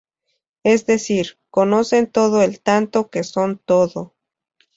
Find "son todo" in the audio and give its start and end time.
3.23-4.15